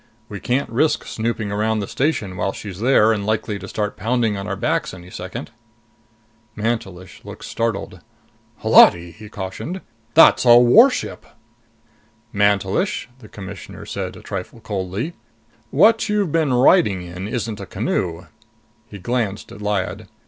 [0.29, 4.35] We can't risk snooping around the station while she's there and likely to start pounding
[4.35, 5.51] on our backs any second."
[6.55, 8.01] Mantelish looked startled.
[8.63, 9.81] "Holati," he cautioned,
[10.15, 11.23] "That's a warship!"
[12.33, 15.13] "Mantelish," the Commissioner said, a trifle coldly,
[15.69, 18.25] "what you've been riding in isn't a canoe."
[18.87, 20.07] He glanced at Lyad.